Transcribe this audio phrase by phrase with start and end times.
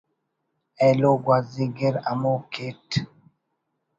[0.81, 2.89] ایلو گوازی گر ہمو کیٹ